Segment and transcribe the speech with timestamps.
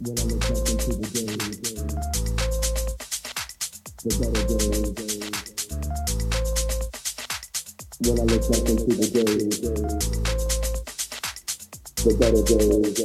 [0.00, 1.62] When I look back into the days,
[4.02, 4.90] the better days.
[8.02, 9.60] When I look back into the days,
[12.02, 12.98] the better days.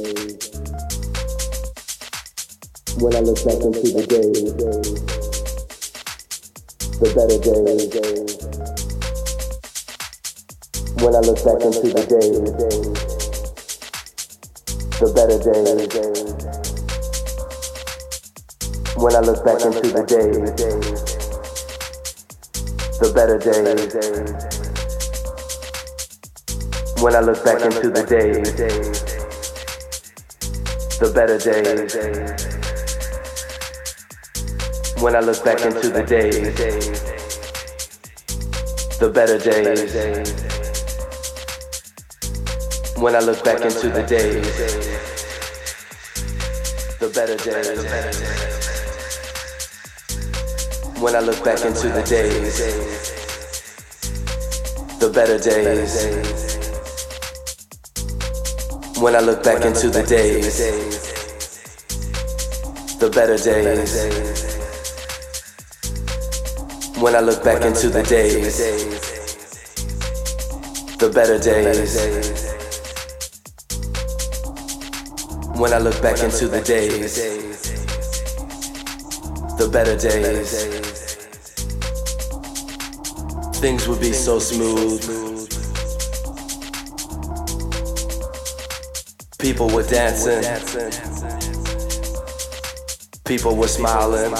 [2.98, 4.52] When I look back into the days,
[6.98, 7.94] the better days.
[11.00, 12.40] When I look back into the days,
[14.98, 16.39] the better days.
[19.00, 20.52] When I look back into the days,
[23.00, 23.94] the better days.
[27.02, 28.52] When I look back into the days,
[30.98, 31.96] the better days.
[35.02, 36.58] When I look back into the days,
[38.98, 39.94] the better days.
[42.98, 44.58] When I look back into the days,
[46.98, 48.39] the better days.
[51.00, 52.58] When I look back into the days,
[55.00, 56.58] the better days.
[59.00, 60.58] When I look back into the days,
[62.98, 63.94] the better days.
[67.00, 68.58] When I look back into the days,
[70.98, 71.96] the better days.
[75.58, 77.16] When I look back into the days,
[79.56, 80.89] the better days
[83.60, 85.02] things would be so smooth.
[89.38, 90.42] People were dancing.
[93.26, 94.30] People were smiling.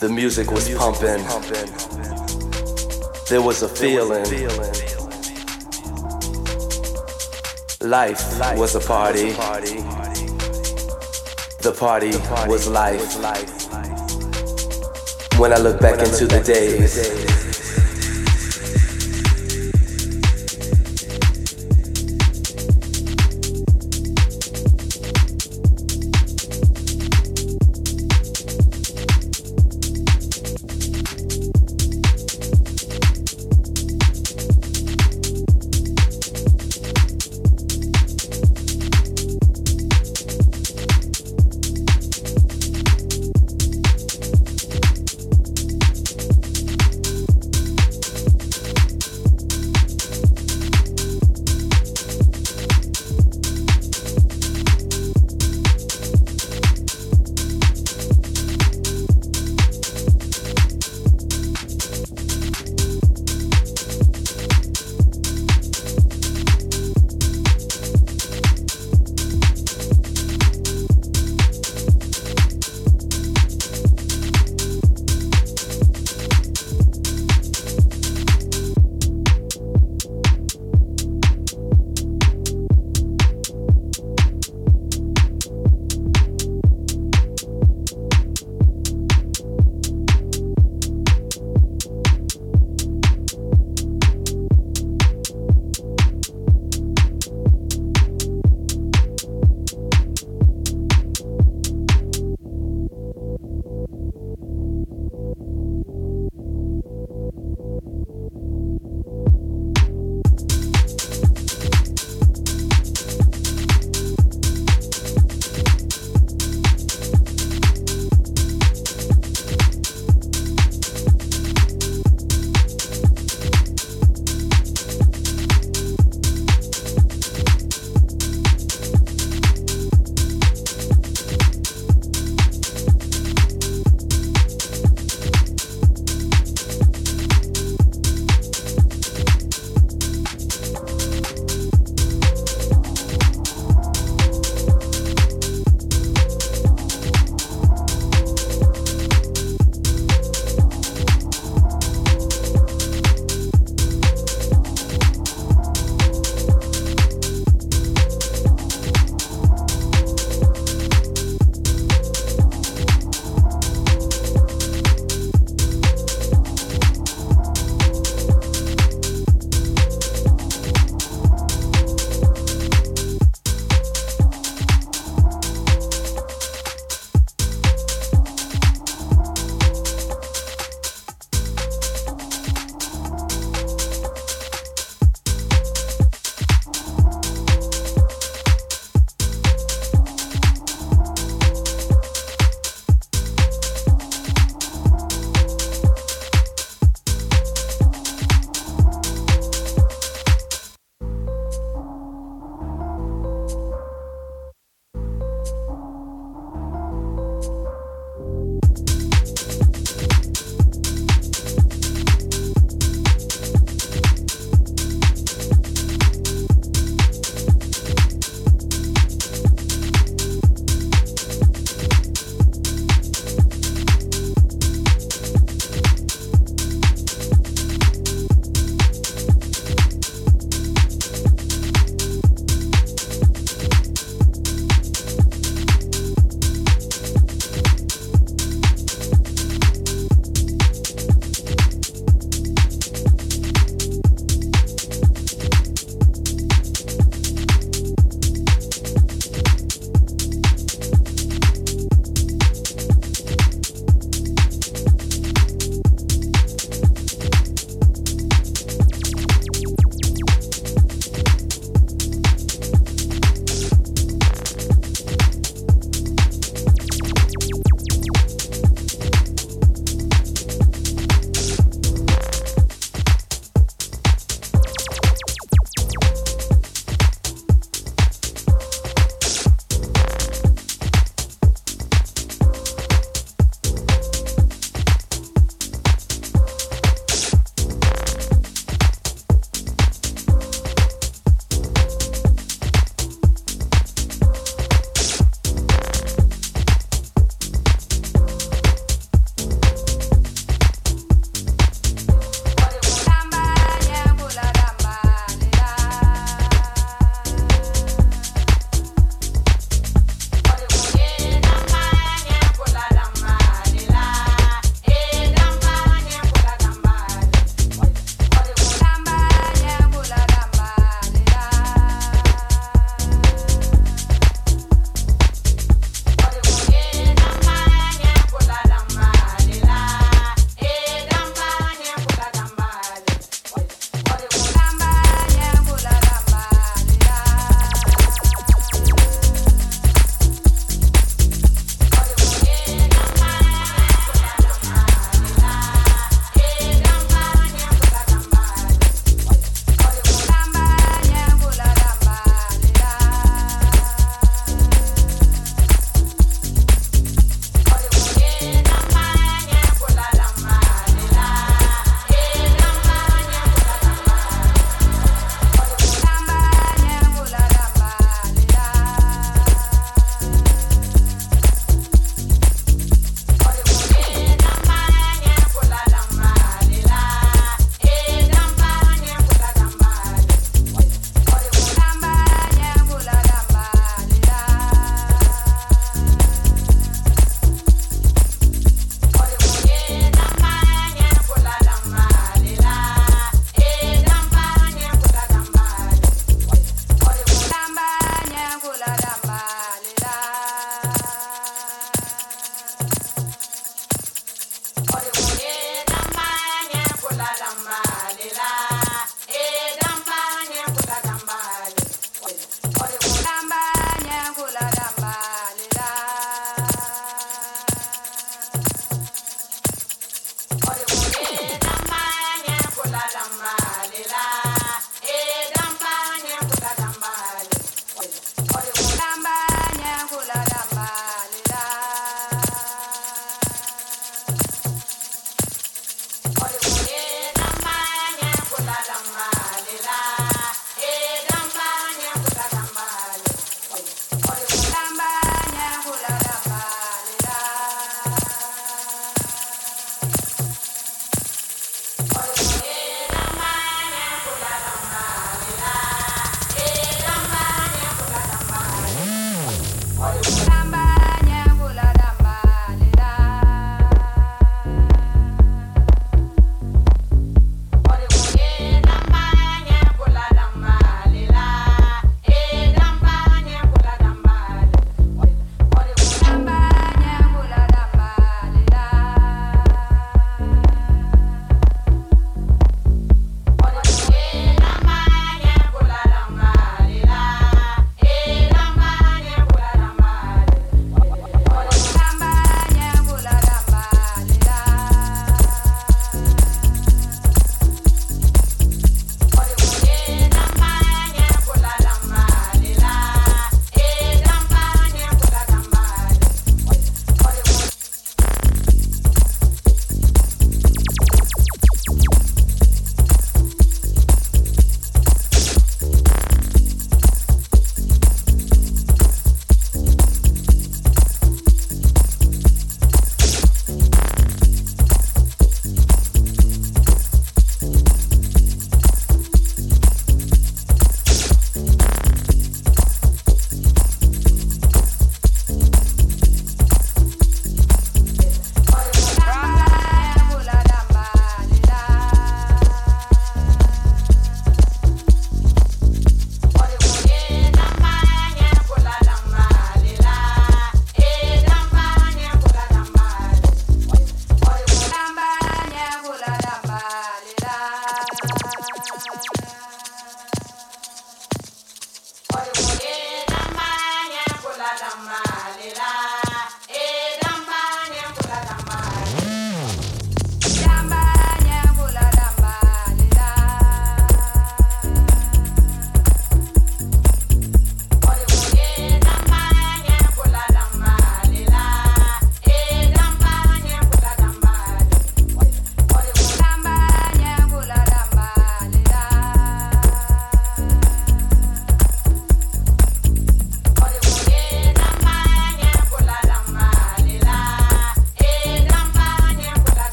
[0.00, 1.24] The music was pumping.
[3.30, 4.26] There was a feeling.
[7.80, 8.20] Life
[8.58, 9.30] was a party.
[11.62, 12.10] The party
[12.48, 13.59] was life
[15.40, 17.39] when I look back into the days.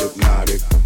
[0.00, 0.79] hypnotic.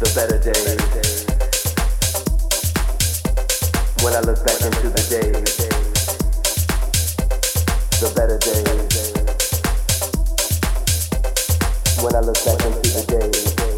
[0.00, 1.26] the better days.
[4.02, 5.56] When I look back into the days,
[8.00, 9.12] the better days.
[12.02, 13.69] When I look back into the days.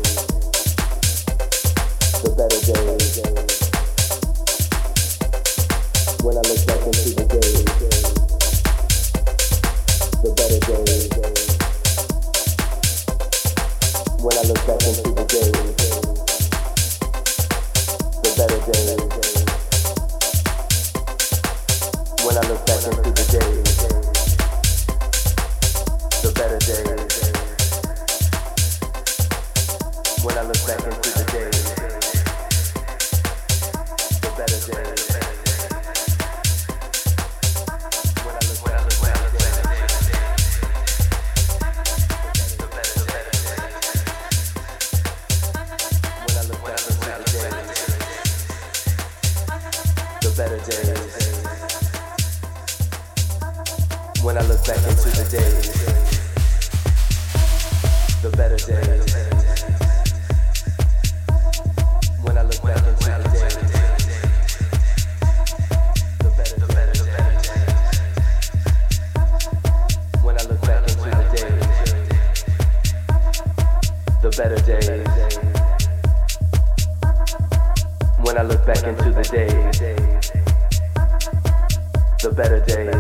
[82.43, 82.91] better day.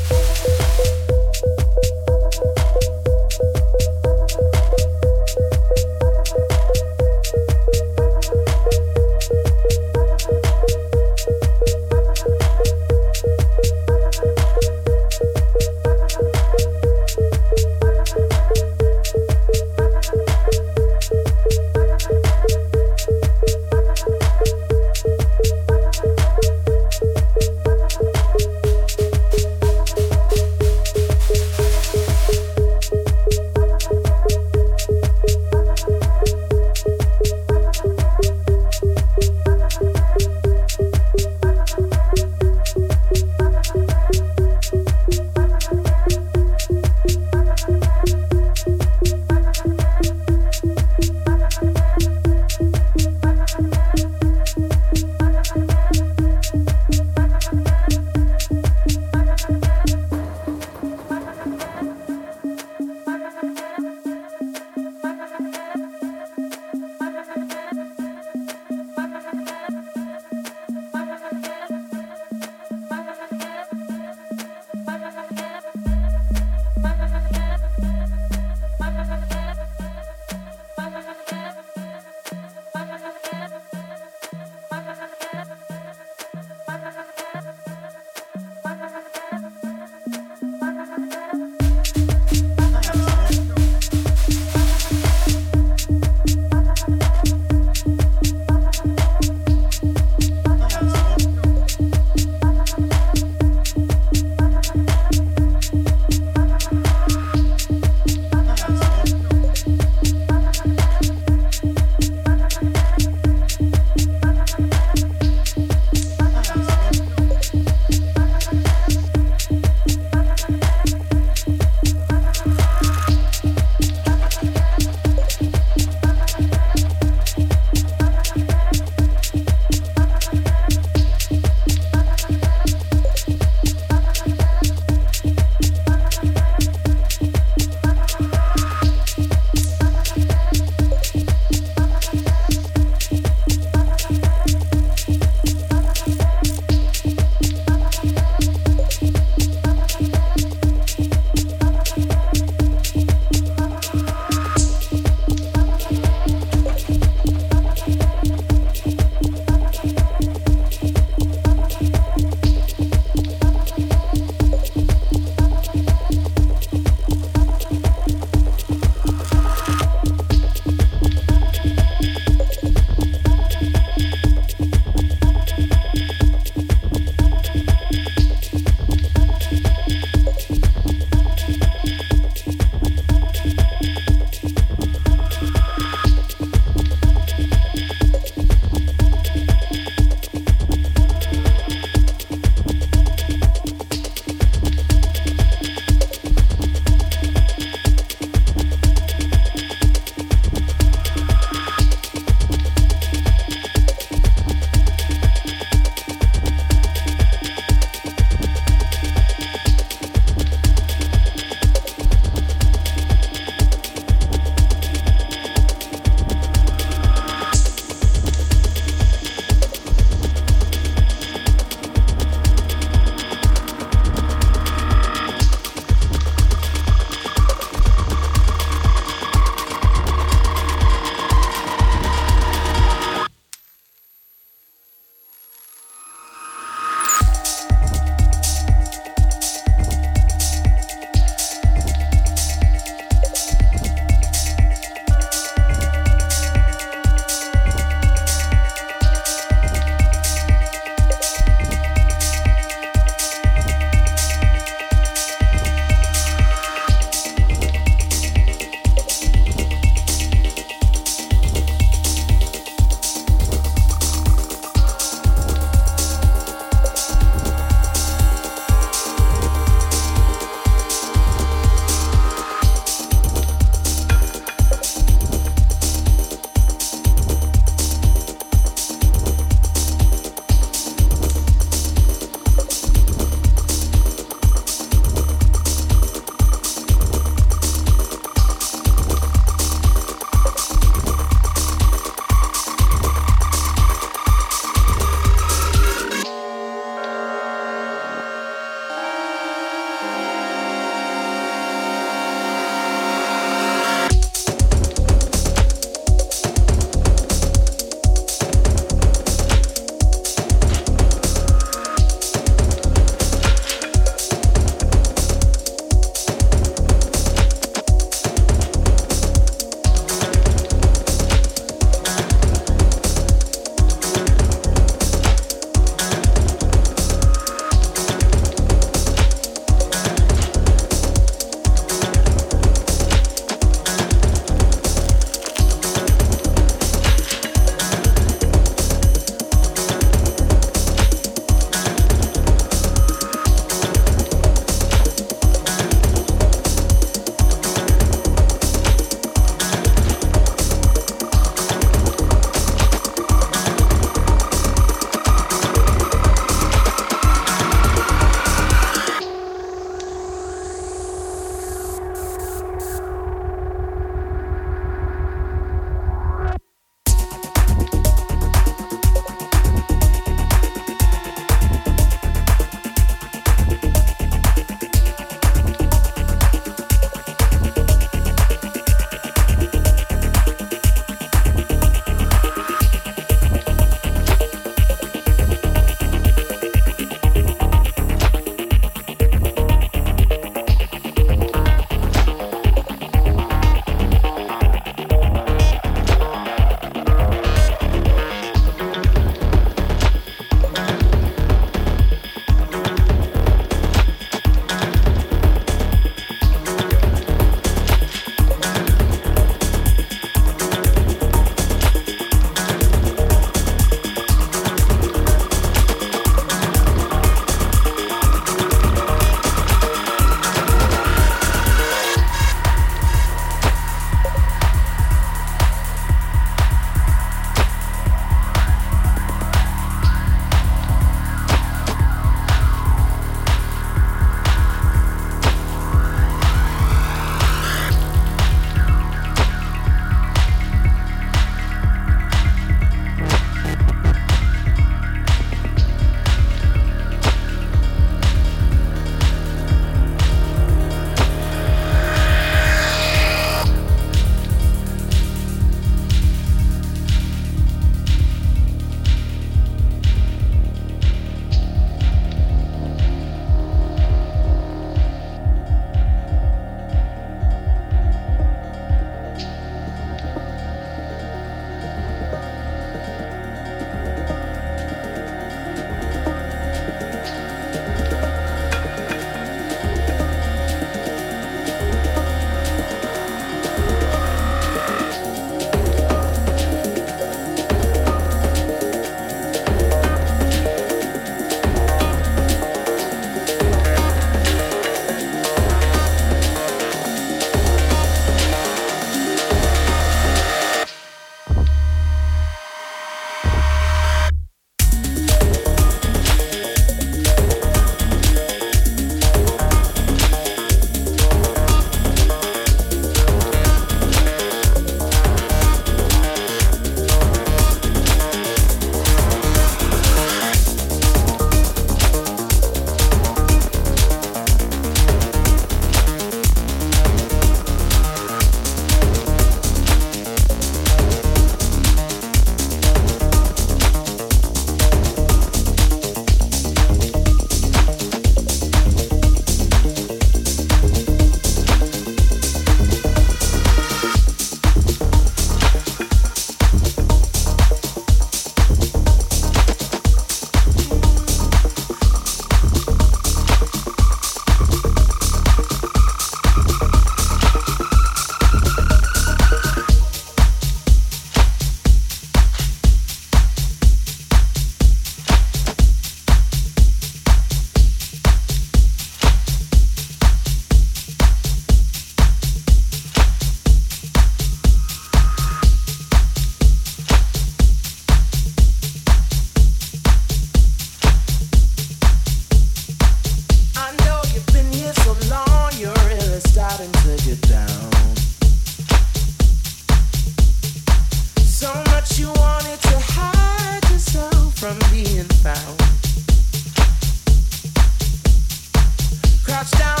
[599.63, 600.00] touchdown.